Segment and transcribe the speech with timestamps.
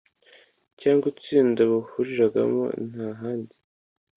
[0.81, 3.55] cyangwa itsinda bahuriragamo nta handi,